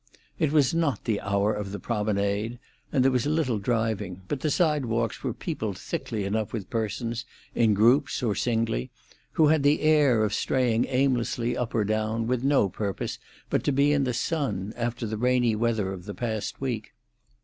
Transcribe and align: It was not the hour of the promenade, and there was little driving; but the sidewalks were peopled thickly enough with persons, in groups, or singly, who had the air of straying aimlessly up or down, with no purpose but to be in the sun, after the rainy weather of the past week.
It 0.39 0.51
was 0.51 0.73
not 0.73 1.05
the 1.05 1.21
hour 1.21 1.53
of 1.53 1.71
the 1.71 1.77
promenade, 1.77 2.57
and 2.91 3.05
there 3.05 3.11
was 3.11 3.27
little 3.27 3.59
driving; 3.59 4.23
but 4.27 4.39
the 4.39 4.49
sidewalks 4.49 5.23
were 5.23 5.31
peopled 5.31 5.77
thickly 5.77 6.23
enough 6.23 6.51
with 6.53 6.71
persons, 6.71 7.23
in 7.53 7.75
groups, 7.75 8.23
or 8.23 8.33
singly, 8.33 8.89
who 9.33 9.49
had 9.49 9.61
the 9.61 9.81
air 9.81 10.23
of 10.23 10.33
straying 10.33 10.87
aimlessly 10.89 11.55
up 11.55 11.75
or 11.75 11.83
down, 11.85 12.25
with 12.25 12.43
no 12.43 12.67
purpose 12.67 13.19
but 13.47 13.63
to 13.63 13.71
be 13.71 13.93
in 13.93 14.03
the 14.03 14.11
sun, 14.15 14.73
after 14.75 15.05
the 15.05 15.17
rainy 15.19 15.55
weather 15.55 15.93
of 15.93 16.05
the 16.05 16.15
past 16.15 16.59
week. 16.59 16.95